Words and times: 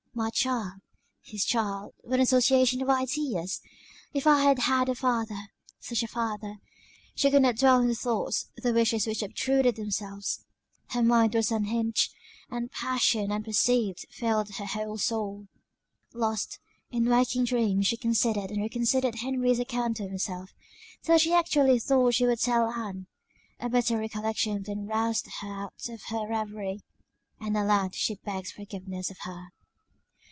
My 0.13 0.29
child! 0.29 0.81
His 1.21 1.45
child, 1.45 1.93
what 2.01 2.15
an 2.15 2.19
association 2.19 2.81
of 2.81 2.89
ideas! 2.89 3.61
If 4.13 4.27
I 4.27 4.43
had 4.43 4.59
had 4.59 4.89
a 4.89 4.93
father, 4.93 5.47
such 5.79 6.03
a 6.03 6.07
father! 6.07 6.57
She 7.15 7.31
could 7.31 7.41
not 7.43 7.55
dwell 7.55 7.77
on 7.77 7.87
the 7.87 7.95
thoughts, 7.95 8.49
the 8.57 8.73
wishes 8.73 9.07
which 9.07 9.23
obtruded 9.23 9.77
themselves. 9.77 10.43
Her 10.89 11.01
mind 11.01 11.33
was 11.33 11.49
unhinged, 11.49 12.13
and 12.49 12.69
passion 12.69 13.31
unperceived 13.31 14.05
filled 14.09 14.49
her 14.55 14.65
whole 14.65 14.97
soul. 14.97 15.47
Lost, 16.13 16.59
in 16.91 17.09
waking 17.09 17.45
dreams, 17.45 17.87
she 17.87 17.95
considered 17.95 18.51
and 18.51 18.61
reconsidered 18.61 19.15
Henry's 19.15 19.61
account 19.61 20.01
of 20.01 20.09
himself; 20.09 20.53
till 21.03 21.19
she 21.19 21.33
actually 21.33 21.79
thought 21.79 22.15
she 22.15 22.25
would 22.25 22.41
tell 22.41 22.69
Ann 22.69 23.07
a 23.61 23.69
bitter 23.69 23.97
recollection 23.97 24.63
then 24.63 24.87
roused 24.87 25.27
her 25.39 25.47
out 25.47 25.87
of 25.87 26.01
her 26.09 26.27
reverie; 26.27 26.81
and 27.39 27.55
aloud 27.55 27.95
she 27.95 28.15
begged 28.15 28.51
forgiveness 28.51 29.09
of 29.09 29.19
her. 29.19 29.51